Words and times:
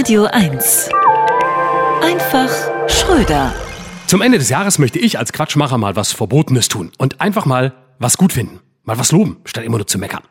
Radio 0.00 0.24
1. 0.24 0.88
Einfach 2.00 2.48
Schröder. 2.88 3.52
Zum 4.06 4.22
Ende 4.22 4.38
des 4.38 4.48
Jahres 4.48 4.78
möchte 4.78 4.98
ich 4.98 5.18
als 5.18 5.30
Quatschmacher 5.30 5.76
mal 5.76 5.94
was 5.94 6.12
Verbotenes 6.12 6.68
tun 6.68 6.90
und 6.96 7.20
einfach 7.20 7.44
mal 7.44 7.74
was 7.98 8.16
gut 8.16 8.32
finden. 8.32 8.60
Mal 8.84 8.98
was 8.98 9.12
loben, 9.12 9.36
statt 9.44 9.62
immer 9.62 9.76
nur 9.76 9.86
zu 9.86 9.98
meckern. 9.98 10.22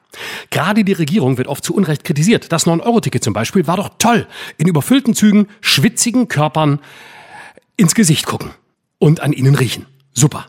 Gerade 0.50 0.84
die 0.84 0.94
Regierung 0.94 1.38
wird 1.38 1.48
oft 1.48 1.64
zu 1.64 1.76
Unrecht 1.76 2.04
kritisiert. 2.04 2.52
Das 2.52 2.66
9-Euro-Ticket 2.66 3.24
zum 3.24 3.34
Beispiel 3.36 3.68
war 3.68 3.78
doch 3.78 3.92
toll. 4.00 4.26
In 4.58 4.68
überfüllten 4.68 5.14
Zügen, 5.14 5.46
schwitzigen 5.62 6.28
Körpern 6.28 6.80
ins 7.78 7.94
Gesicht 7.94 8.26
gucken 8.26 8.50
und 8.98 9.20
an 9.20 9.34
ihnen 9.34 9.54
riechen. 9.54 9.86
Super. 10.14 10.48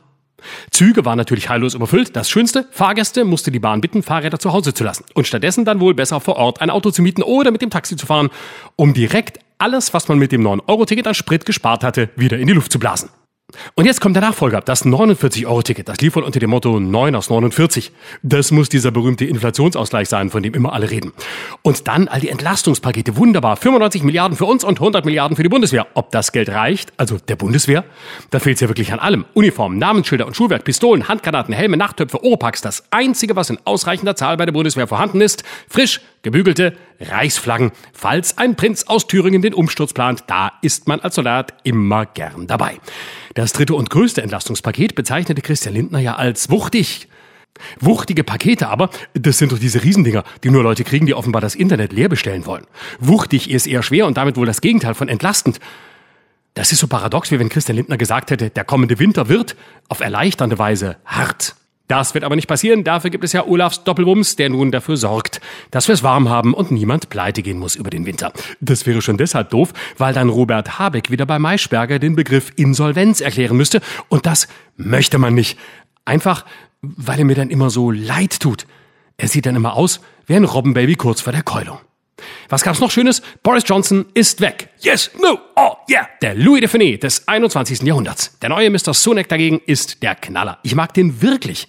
Züge 0.71 1.05
waren 1.05 1.19
natürlich 1.19 1.49
heillos 1.49 1.75
überfüllt. 1.75 2.17
Das 2.17 2.31
Schönste, 2.31 2.67
Fahrgäste 2.71 3.25
musste 3.25 3.51
die 3.51 3.59
Bahn 3.59 3.81
bitten, 3.81 4.03
Fahrräder 4.03 4.39
zu 4.39 4.53
Hause 4.53 4.75
zu 4.75 4.85
lassen 4.85 5.05
und 5.15 5.27
stattdessen 5.27 5.65
dann 5.65 5.81
wohl 5.81 5.95
besser 5.95 6.21
vor 6.21 6.37
Ort 6.37 6.61
ein 6.61 6.71
Auto 6.71 6.91
zu 6.91 7.03
mieten 7.03 7.23
oder 7.23 7.51
mit 7.51 7.63
dem 7.63 7.71
Taxi 7.71 7.97
zu 7.97 8.07
fahren, 8.07 8.31
um 8.77 8.95
direkt 8.95 9.39
alles, 9.59 9.93
was 9.93 10.09
man 10.09 10.19
mit 10.19 10.33
dem 10.33 10.43
9-Euro-Ticket 10.47 11.07
an 11.07 11.15
Sprit 11.15 11.45
gespart 11.45 11.85
hatte, 11.85 12.09
wieder 12.17 12.39
in 12.39 12.47
die 12.47 12.55
Luft 12.55 12.73
zu 12.73 12.79
blasen. 12.79 13.11
Und 13.75 13.87
jetzt 13.87 14.01
kommt 14.01 14.17
der 14.17 14.23
Nachfolger, 14.23 14.61
das 14.61 14.85
49-Euro-Ticket. 14.85 15.89
Das 15.89 15.99
lief 15.99 16.17
wohl 16.17 16.23
unter 16.23 16.41
dem 16.41 16.51
Motto 16.51 16.81
9 16.81 17.15
aus 17.15 17.31
49. 17.31 17.93
Das 18.23 18.51
muss 18.51 18.69
dieser 18.69 18.91
berühmte 18.91 19.25
Inflationsausgleich 19.25 20.09
sein, 20.09 20.31
von 20.31 20.43
dem 20.43 20.55
immer 20.55 20.73
alle 20.73 20.91
reden. 20.91 21.13
Und 21.63 21.89
dann 21.89 22.09
all 22.09 22.21
die 22.21 22.29
Entlastungspakete. 22.29 23.17
Wunderbar. 23.17 23.57
95 23.57 24.03
Milliarden 24.03 24.37
für 24.37 24.45
uns 24.45 24.65
und 24.65 24.79
100 24.79 25.05
Milliarden 25.05 25.37
für 25.37 25.43
die 25.43 25.49
Bundeswehr. 25.49 25.87
Ob 25.95 26.11
das 26.11 26.33
Geld 26.33 26.49
reicht, 26.49 26.93
also 26.97 27.19
der 27.19 27.37
Bundeswehr, 27.37 27.85
da 28.31 28.39
fehlt 28.39 28.57
es 28.57 28.61
ja 28.61 28.69
wirklich 28.69 28.93
an 28.93 28.99
allem. 28.99 29.25
Uniformen, 29.35 29.79
Namensschilder 29.79 30.27
und 30.27 30.37
Schulwerk, 30.37 30.65
Pistolen, 30.65 31.09
Handgranaten, 31.09 31.55
Helme, 31.55 31.77
Nachttöpfe, 31.77 32.23
Oropax. 32.23 32.61
Das 32.61 32.85
Einzige, 32.91 33.37
was 33.37 33.51
in 33.51 33.59
ausreichender 33.65 34.17
Zahl 34.17 34.37
bei 34.37 34.47
der 34.47 34.53
Bundeswehr 34.53 34.87
vorhanden 34.87 35.21
ist, 35.21 35.45
frisch 35.69 36.01
gebügelte 36.23 36.75
Reichsflaggen. 37.01 37.73
Falls 37.93 38.39
ein 38.39 38.57
Prinz 38.57 38.85
aus 38.85 39.07
Thüringen 39.07 39.43
den 39.43 39.55
Umsturz 39.55 39.93
plant, 39.93 40.25
da 40.27 40.53
ist 40.63 40.89
man 40.89 41.01
als 41.01 41.15
Soldat 41.15 41.55
immer 41.65 42.07
gern 42.07 42.47
dabei. 42.47 42.79
Das 43.35 43.53
dritte 43.53 43.75
und 43.75 43.91
größte 43.91 44.23
Entlastungspaket 44.23 44.95
bezeichnete 44.95 45.43
Christian 45.43 45.75
Lindner 45.75 46.01
ja 46.01 46.17
als 46.17 46.51
wuchtig. 46.51 47.09
Wuchtige 47.79 48.25
Pakete 48.25 48.69
aber, 48.69 48.91
das 49.15 49.39
sind 49.39 49.53
doch 49.53 49.59
diese 49.59 49.83
Riesendinger, 49.83 50.25
die 50.45 50.51
nur 50.51 50.63
Leute 50.63 50.85
kriegen, 50.85 51.07
die 51.07 51.15
offenbar 51.15 51.43
das 51.43 51.55
Internet 51.55 51.93
leer 51.93 52.09
bestellen 52.09 52.47
wollen. 52.47 52.67
Wuchtig 52.99 53.51
ist 53.51 53.67
eher 53.67 53.83
schwer 53.83 54.07
und 54.07 54.17
damit 54.17 54.37
wohl 54.37 54.47
das 54.47 54.61
Gegenteil 54.61 54.95
von 54.95 55.09
entlastend. 55.09 55.61
Das 56.55 56.73
ist 56.73 56.81
so 56.81 56.89
paradox, 56.89 57.31
wie 57.31 57.39
wenn 57.39 57.49
Christian 57.49 57.77
Lindner 57.77 57.97
gesagt 57.97 58.31
hätte, 58.31 58.51
der 58.51 58.65
kommende 58.65 58.99
Winter 58.99 59.29
wird 59.29 59.57
auf 59.89 60.01
erleichternde 60.01 60.59
Weise 60.59 60.97
hart. 61.05 61.55
Das 61.91 62.15
wird 62.15 62.23
aber 62.23 62.37
nicht 62.37 62.47
passieren. 62.47 62.85
Dafür 62.85 63.11
gibt 63.11 63.25
es 63.25 63.33
ja 63.33 63.45
Olafs 63.45 63.83
Doppelwumms, 63.83 64.37
der 64.37 64.49
nun 64.49 64.71
dafür 64.71 64.97
sorgt, 64.97 65.41
dass 65.73 65.89
wir 65.89 65.95
es 65.95 66.05
warm 66.05 66.29
haben 66.29 66.55
und 66.55 66.71
niemand 66.71 67.11
pleite 67.11 67.43
gehen 67.43 67.59
muss 67.59 67.75
über 67.75 67.91
den 67.91 68.07
Winter. 68.07 68.33
Das 68.61 68.87
wäre 68.87 69.03
schon 69.03 69.17
deshalb 69.17 69.51
doof, 69.51 69.73
weil 69.99 70.15
dann 70.15 70.29
Robert 70.29 70.79
Habeck 70.79 71.11
wieder 71.11 71.27
bei 71.27 71.41
Maischberger 71.41 71.99
den 71.99 72.15
Begriff 72.15 72.53
Insolvenz 72.55 73.21
erklären 73.21 73.57
müsste. 73.57 73.81
Und 74.09 74.25
das 74.25 74.47
möchte 74.77 75.19
man 75.19 75.35
nicht. 75.35 75.59
Einfach, 76.05 76.47
weil 76.81 77.19
er 77.19 77.25
mir 77.25 77.35
dann 77.35 77.51
immer 77.51 77.71
so 77.71 77.91
leid 77.91 78.39
tut. 78.39 78.67
Er 79.17 79.27
sieht 79.27 79.47
dann 79.47 79.57
immer 79.57 79.75
aus 79.75 80.01
wie 80.27 80.37
ein 80.37 80.45
Robbenbaby 80.45 80.95
kurz 80.95 81.21
vor 81.21 81.33
der 81.33 81.43
Keulung. 81.43 81.81
Was 82.49 82.63
gab's 82.63 82.79
noch 82.79 82.93
Schönes? 82.93 83.21
Boris 83.43 83.65
Johnson 83.67 84.07
ist 84.15 84.41
weg. 84.41 84.69
Yes, 84.79 85.11
no, 85.21 85.41
oh, 85.57 85.73
yeah. 85.91 86.09
Der 86.23 86.37
Louis 86.37 86.61
de 86.61 86.69
Funès 86.69 86.99
des 86.99 87.27
21. 87.27 87.83
Jahrhunderts. 87.83 88.39
Der 88.43 88.49
neue 88.49 88.71
Mr. 88.71 88.95
Sunak 88.95 89.29
dagegen 89.29 89.61
ist 89.67 90.05
der 90.05 90.15
Knaller. 90.15 90.59
Ich 90.63 90.77
mag 90.77 90.95
den 90.95 91.21
wirklich. 91.21 91.67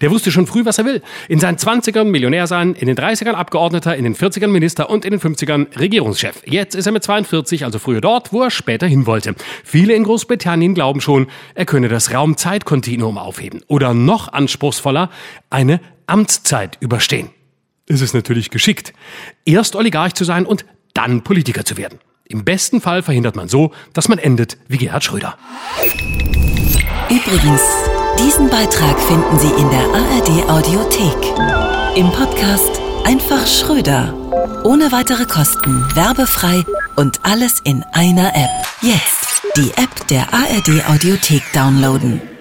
Der 0.00 0.10
wusste 0.10 0.30
schon 0.30 0.46
früh, 0.46 0.64
was 0.64 0.78
er 0.78 0.84
will. 0.84 1.02
In 1.28 1.40
seinen 1.40 1.56
20ern 1.56 2.04
Millionär 2.04 2.46
sein, 2.46 2.74
in 2.74 2.86
den 2.86 2.96
30ern 2.96 3.32
Abgeordneter, 3.32 3.96
in 3.96 4.04
den 4.04 4.14
40ern 4.14 4.48
Minister 4.48 4.90
und 4.90 5.04
in 5.04 5.12
den 5.12 5.20
50ern 5.20 5.78
Regierungschef. 5.78 6.42
Jetzt 6.46 6.74
ist 6.74 6.86
er 6.86 6.92
mit 6.92 7.02
42, 7.02 7.64
also 7.64 7.78
früher 7.78 8.00
dort, 8.00 8.32
wo 8.32 8.42
er 8.42 8.50
später 8.50 8.86
hin 8.86 9.06
wollte. 9.06 9.34
Viele 9.64 9.94
in 9.94 10.04
Großbritannien 10.04 10.74
glauben 10.74 11.00
schon, 11.00 11.28
er 11.54 11.64
könne 11.64 11.88
das 11.88 12.12
Raumzeitkontinuum 12.12 13.18
aufheben. 13.18 13.62
Oder 13.66 13.94
noch 13.94 14.32
anspruchsvoller, 14.32 15.10
eine 15.50 15.80
Amtszeit 16.06 16.78
überstehen. 16.80 17.30
Es 17.86 18.00
ist 18.00 18.14
natürlich 18.14 18.50
geschickt, 18.50 18.92
erst 19.44 19.76
Oligarch 19.76 20.14
zu 20.14 20.24
sein 20.24 20.46
und 20.46 20.64
dann 20.94 21.22
Politiker 21.22 21.64
zu 21.64 21.76
werden. 21.76 21.98
Im 22.28 22.44
besten 22.44 22.80
Fall 22.80 23.02
verhindert 23.02 23.36
man 23.36 23.48
so, 23.48 23.72
dass 23.92 24.08
man 24.08 24.18
endet 24.18 24.56
wie 24.68 24.78
Gerhard 24.78 25.04
Schröder. 25.04 25.36
Übrigens, 27.10 27.60
diesen 28.22 28.48
Beitrag 28.48 28.98
finden 29.00 29.38
Sie 29.38 29.50
in 29.50 29.68
der 29.70 29.80
ARD 29.80 30.48
Audiothek. 30.48 31.96
Im 31.96 32.10
Podcast 32.12 32.80
Einfach 33.04 33.46
Schröder. 33.46 34.14
Ohne 34.62 34.92
weitere 34.92 35.24
Kosten, 35.26 35.84
werbefrei 35.94 36.64
und 36.94 37.18
alles 37.24 37.58
in 37.64 37.84
einer 37.92 38.28
App. 38.34 38.50
Jetzt 38.80 39.42
die 39.56 39.70
App 39.70 40.06
der 40.08 40.32
ARD 40.32 40.88
Audiothek 40.88 41.42
downloaden. 41.52 42.31